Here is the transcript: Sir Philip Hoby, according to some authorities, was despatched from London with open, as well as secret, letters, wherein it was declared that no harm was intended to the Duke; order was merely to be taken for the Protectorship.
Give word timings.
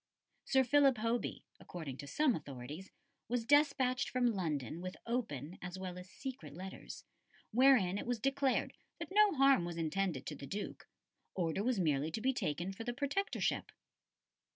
Sir 0.45 0.63
Philip 0.63 0.97
Hoby, 0.97 1.43
according 1.59 1.97
to 1.97 2.07
some 2.07 2.33
authorities, 2.33 2.89
was 3.27 3.45
despatched 3.45 4.09
from 4.09 4.25
London 4.33 4.81
with 4.81 4.97
open, 5.05 5.59
as 5.61 5.77
well 5.77 5.95
as 5.99 6.09
secret, 6.09 6.55
letters, 6.55 7.05
wherein 7.51 7.99
it 7.99 8.07
was 8.07 8.19
declared 8.19 8.73
that 8.97 9.09
no 9.11 9.35
harm 9.35 9.63
was 9.63 9.77
intended 9.77 10.25
to 10.25 10.35
the 10.35 10.47
Duke; 10.47 10.89
order 11.35 11.63
was 11.63 11.79
merely 11.79 12.09
to 12.13 12.19
be 12.21 12.33
taken 12.33 12.73
for 12.73 12.83
the 12.83 12.93
Protectorship. 12.95 13.71